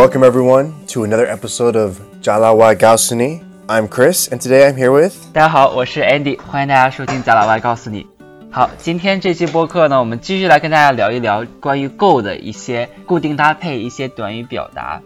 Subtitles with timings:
[0.00, 3.44] Welcome everyone to another episode of Jalawa Gausuni.
[3.68, 5.12] I'm Chris, and today I'm here with.
[5.34, 8.06] 大家好，我是 Andy，欢迎大家收听贾老外告诉你。
[8.50, 15.02] 好，今天这期播客呢，我们继续来跟大家聊一聊关于 go 的一些固定搭配、一些短语表达。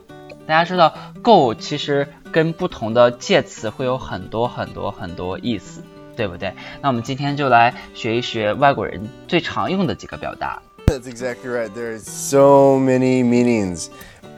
[0.46, 5.82] 大家知道 go 其实跟不同的介词会有很多很多很多意思，
[6.14, 6.54] 对不对？
[6.80, 10.62] 那我们今天就来学一学外国人最常用的几个表达。
[10.86, 11.70] That's exactly right.
[11.70, 13.88] There's so many meanings,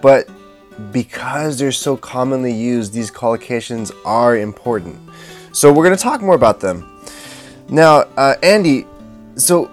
[0.00, 0.24] but
[0.91, 4.95] because they're so commonly used, these collocations are important.
[5.51, 6.85] So we're going to talk more about them.
[7.69, 8.85] Now, uh, Andy,
[9.35, 9.69] so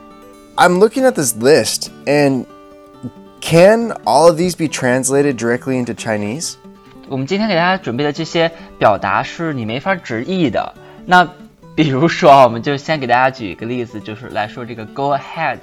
[0.56, 2.46] I'm looking at this list, and
[3.40, 6.56] can all of these be translated directly into Chinese?
[7.08, 10.74] 我们今天给大家准备的这些表达是你没法直译的。
[11.06, 11.26] 那
[11.74, 15.58] 比如说啊，我们就先给大家举一个例子，就是来说这个 go ahead。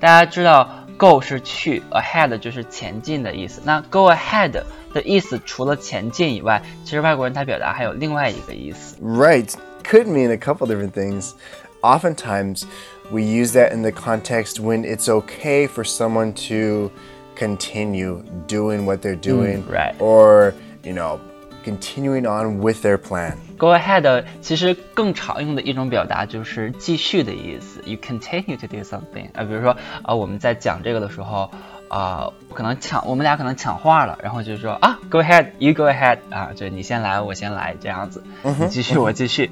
[0.00, 3.60] 大家知道 go 是去，ahead 就是前进的意思。
[3.64, 8.96] 那 go ahead 的意思除了前进以外，其实外国人他表达还有另外一个意思。
[9.02, 9.52] Right.
[9.84, 11.32] Could mean a couple different things.
[11.80, 12.64] Oftentimes,
[13.10, 16.90] we use that in the context when it's okay for someone to
[17.36, 19.94] continue doing what they're doing, right.
[19.98, 20.52] or
[20.82, 21.20] you know,
[21.64, 23.34] continuing on with their plan.
[23.58, 31.50] Go ahead 其实更常用的一种表达就是继续的意思，you continue to do something 啊，比如说啊，我们在讲这个的时候
[31.88, 39.50] 啊，可能抢我们俩可能抢话了，然后就说啊，Go ahead，you go ahead 啊，就你先来，我先来这样子，你继续，我继续。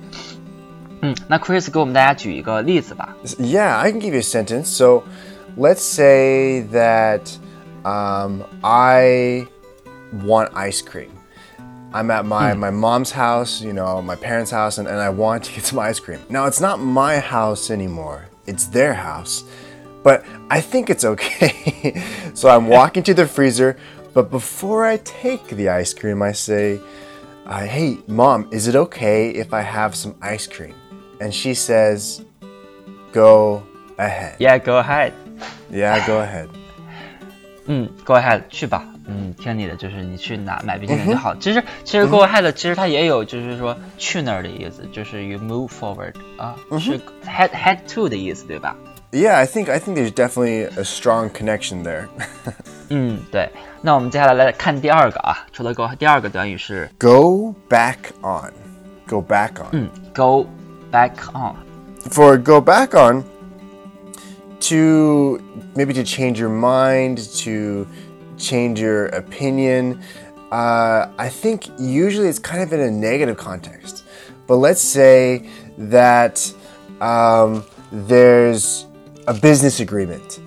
[1.02, 3.14] 嗯，那 Chris 给我们大家举一个例子吧。
[3.38, 4.66] Yeah, I can give you a sentence.
[4.66, 5.02] So,
[5.58, 7.20] let's say that
[7.82, 9.46] um, I
[10.24, 11.10] want ice cream.
[11.92, 15.44] I'm at my, my mom's house, you know, my parents' house, and, and I want
[15.44, 16.20] to get some ice cream.
[16.28, 19.44] Now, it's not my house anymore, it's their house,
[20.02, 22.02] but I think it's okay.
[22.34, 23.76] so I'm walking to the freezer,
[24.12, 26.80] but before I take the ice cream, I say,
[27.46, 30.74] uh, Hey, mom, is it okay if I have some ice cream?
[31.20, 32.24] And she says,
[33.12, 33.62] Go
[33.98, 34.36] ahead.
[34.38, 35.12] Yeah, go ahead。
[35.70, 36.48] Yeah, go ahead.
[37.68, 38.84] 嗯，Go ahead，去吧。
[39.06, 41.34] 嗯，听你的，就是你去哪买冰淇淋就好。
[41.36, 48.76] 其实，其实 Go ahead 其实它也有就是说去那儿的意思，就是 you move forward 啊，是 head head to 的意思，对吧？
[49.12, 52.06] Yeah, I think I think there's definitely a strong connection there.
[52.88, 53.48] 嗯，对。
[53.80, 58.52] 那我们接下来来看第二个啊，除了 go，第二个短语是 go back on.
[59.06, 59.68] Go back on.
[59.72, 60.46] 嗯 go
[60.90, 61.54] back on。
[62.10, 63.22] For go back on
[64.68, 65.38] to
[65.74, 67.86] maybe to change your mind, to
[68.41, 70.01] change your opinion.
[70.51, 74.03] Uh, I think usually it's kind of in a negative context.
[74.47, 76.53] But let's say that
[76.99, 78.85] um, there's
[79.27, 80.39] a business agreement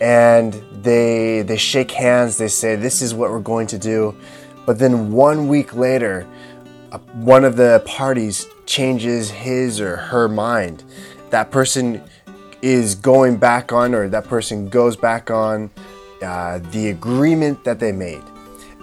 [0.00, 4.14] and they they shake hands they say this is what we're going to do
[4.64, 6.26] but then one week later
[6.92, 10.84] uh, one of the parties changes his or her mind
[11.30, 12.02] that person
[12.62, 15.70] is going back on or that person goes back on
[16.22, 18.22] uh, the agreement that they made.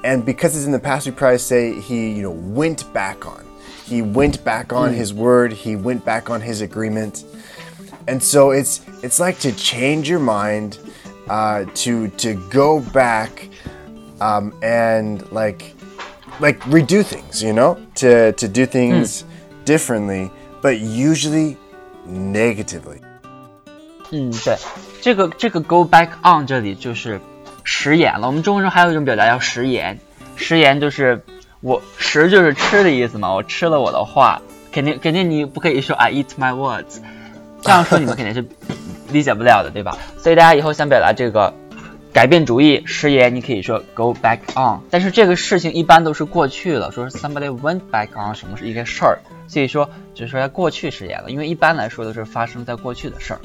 [0.03, 3.46] And because it's in the past we probably say he you know went back on.
[3.84, 5.53] He went back on his word.
[5.53, 7.23] He went back on his agreement.
[8.07, 10.79] And so it's it's like to change your mind
[11.29, 13.50] uh, to to go back
[14.22, 15.75] um, and like
[16.40, 19.23] like redo things you know to to do things
[19.63, 20.29] differently
[20.62, 21.57] but usually
[22.06, 23.02] negatively
[24.12, 24.56] 嗯，对，
[25.02, 27.20] 这个这个 go back on 这里就是
[27.64, 28.28] 食言了。
[28.28, 30.00] 我们中国人还有一种表达叫食言，
[30.36, 31.24] 食言就是
[31.62, 37.02] 我食就是吃的意思嘛，我吃了我的话，肯定肯定你不可以说 I eat my words，
[37.62, 38.48] 这样说你们肯定是
[39.12, 39.98] 理解不了的，对吧？
[40.18, 41.54] 所以大家以后想表达这个
[42.14, 53.40] 改变主意、食言，你可以说 go back on，但是这个事情一般都是过去了，说 somebody went back on 什么是一个事儿，所以说就是说在过去食言了，因为一般来说都是发生在过去的事儿。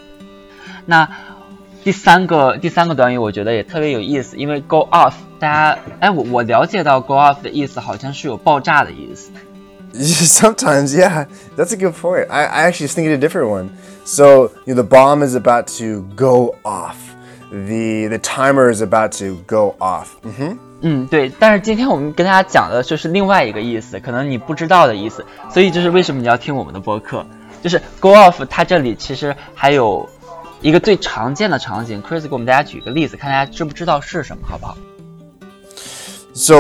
[0.91, 1.09] 那
[1.85, 9.31] 第三个第三个短语，我觉得也特别有意思，因为 go off，大家哎，我我了解到 go off 的意思好像是有爆炸的意思。
[9.95, 11.27] Sometimes, yeah,
[11.57, 12.27] that's a good point.
[12.29, 13.71] I, I actually was thinking a different one.
[14.05, 16.97] So you know, the bomb is about to go off.
[17.53, 20.09] The the timer is about to go off.
[20.23, 27.25] hmm 嗯，对，但是今天我们跟大家讲的就是另外一个意思，可能你不知道的意思，所以就是为什么你要听我们的播客，
[27.63, 30.09] 就是 go off，它这里其实还有
[30.62, 34.78] 一个最常见的场景，Chris 给我们大家举一个例子，看大家知不知道是什么，好不好？
[36.34, 36.56] So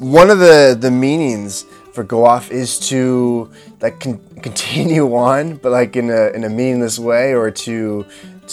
[0.00, 1.62] one of the the meanings
[1.94, 3.48] for go off is to
[3.80, 8.04] like con- continue on, but like in a in a meaningless way, or to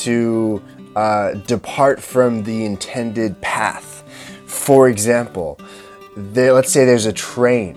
[0.04, 0.62] to
[0.96, 4.04] uh, depart from the intended path.
[4.46, 5.58] For example,
[6.16, 7.76] there, let's say there's a train,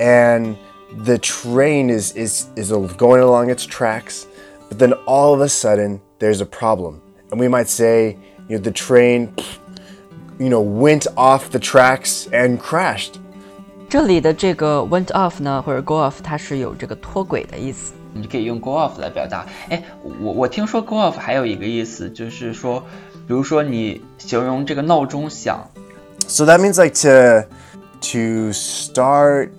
[0.00, 0.56] and
[1.04, 4.26] the train is is is going along its tracks,
[4.68, 7.00] but then all of a sudden there's a problem,
[7.30, 8.16] and we might say,
[8.48, 9.28] you know, the train,
[10.38, 13.14] you know, went off the tracks and crashed.
[13.88, 17.92] 这里的这个 went off 呢，或者 go off，它是有这个脱轨的意思。
[18.14, 19.46] 你就可以用 go off 来表达。
[19.70, 19.82] 哎，
[20.20, 22.80] 我我听说 go off 还有一个意思，就是说，
[23.26, 25.66] 比如说你形容这个闹钟响。
[26.26, 27.48] So that means like to
[28.00, 29.50] to start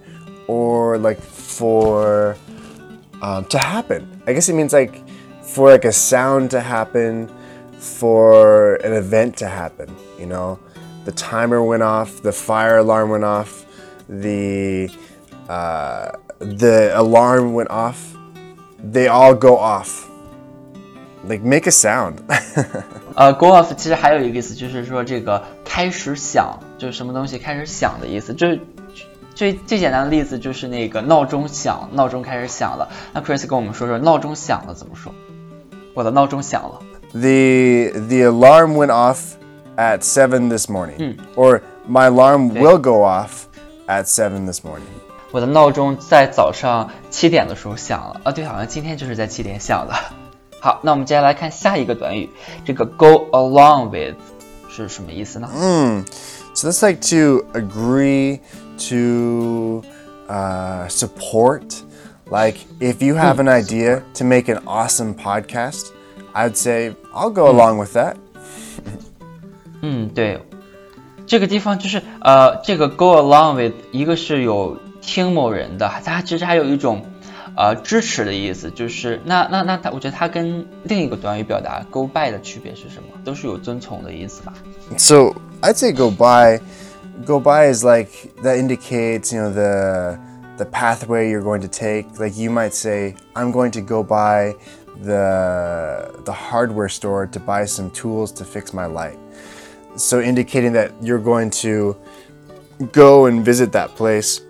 [0.47, 2.35] or like for
[3.21, 4.03] um, to happen.
[4.25, 4.93] I guess it means like
[5.57, 7.29] for like a sound to happen,
[7.79, 9.87] for an event to happen.
[10.19, 10.59] You know,
[11.05, 13.65] the timer went off, the fire alarm went off
[14.07, 14.89] the
[15.49, 18.15] uh, the alarm went off,
[18.83, 20.09] they all go off.
[21.25, 22.17] Like make a sound.
[23.15, 28.33] 呃、uh,，go off 其实还有一个意思，就是说这个开始响，就是什么东西开始响的意思。
[28.33, 28.59] 就是
[29.33, 32.89] 最最简单的例子就是那个闹钟响，闹钟开始响了。
[33.13, 35.13] 那 Chris 跟我们说说闹钟响了怎么说？
[35.97, 36.79] 我的闹钟响了。
[37.13, 39.35] The the alarm went off
[39.75, 41.15] at seven this morning, hmm.
[41.35, 43.45] or my alarm will go off
[43.87, 44.81] at seven this morning.
[45.31, 48.21] 我的闹钟在早上七点的时候响了。
[48.23, 49.93] 啊，对，好像今天就是在七点响的。
[50.59, 52.29] 好，那我们接下来看下一个短语，
[52.63, 54.15] 这个 go along with
[54.69, 55.49] 是什么意思呢？
[55.53, 56.05] 嗯，
[56.53, 58.39] so that's like to agree
[58.89, 59.83] to
[60.27, 61.63] uh, support.
[62.29, 65.91] Like if you have an idea to make an awesome podcast,
[66.33, 68.15] I'd say I'll go along with that.
[69.81, 70.39] 嗯，对，
[71.27, 77.05] 这个地方就是呃，这个 go along with 一个是有听某人的，它其实还有一种
[77.55, 83.09] 呃支持的意思，就是那那那它，我觉得它跟另一个短语表达 go by 的区别是什么？
[83.25, 84.53] 都是有遵从的意思吧？
[84.97, 86.59] So I'd say go by.
[87.27, 88.09] Go by is like
[88.41, 90.17] that indicates you know the
[90.57, 92.19] the pathway you're going to take.
[92.19, 94.55] Like you might say, I'm going to go by
[95.03, 99.17] the the hardware store to buy some tools to fix my light
[99.95, 101.95] so indicating that you're going to
[102.91, 104.41] go and visit that place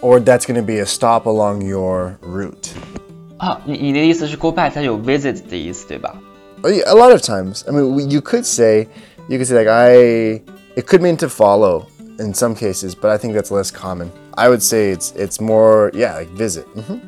[0.00, 2.72] or that's going to be a stop along your route.
[3.38, 6.14] 啊，你你的意思是 go back 它有 visit 的意思，对吧？
[6.64, 7.62] A lot of times.
[7.68, 8.88] I mean, you could say,
[9.28, 10.42] you could say like I.
[10.76, 11.86] It could mean to follow
[12.18, 14.10] in some cases, but I think that's less common.
[14.32, 16.64] I would say it's it's more yeah like visit.
[16.74, 17.00] 嗯哼。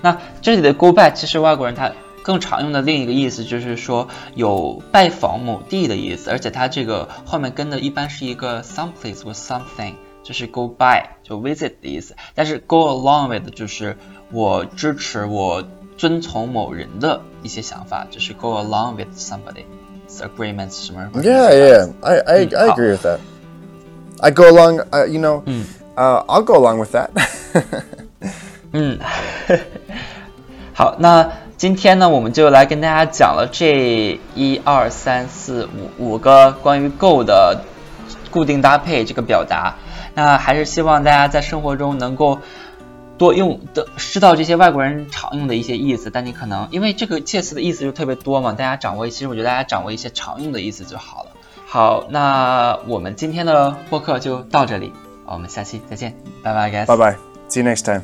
[0.00, 1.92] 那这里的 go back 其实外国人他
[2.22, 12.14] 更常用的另一个意思就是说有拜访某地的意思，而且它这个后面跟的一般是一个 some place with something，就是 go by 就 visit 的意思。
[12.34, 13.96] 但是 go along with 就是
[14.30, 15.64] 我支持我
[15.96, 19.64] 遵从某人的一些想法，就是 go along with somebody's
[20.20, 21.10] agreements 什么。
[21.14, 23.18] Yeah, yeah, I I I agree with that.
[24.19, 25.43] I go along, uh, you know,
[25.95, 27.09] uh, I'll go along with that.
[28.71, 28.99] 嗯
[30.73, 31.31] 好，那。
[31.57, 35.67] 今天呢，我们就来跟大家讲了这一二三四
[35.97, 37.63] 五五个关于 go 的
[38.29, 39.73] 固定搭配这个表达。
[40.13, 42.37] 那还是希望大家在生活中能够
[43.17, 46.11] 多用的知道这些外国人常用的一些意思。
[46.11, 51.31] 但你可能因为这个介词的意思就特别多嘛，大家掌握，其实我觉得大家掌握一些常用的意思就好了。
[51.69, 54.93] 好，那我们今天的播客就到这里，
[55.25, 57.17] 我们下期再见，拜拜，guys，拜拜
[57.49, 58.01] ，see you next time。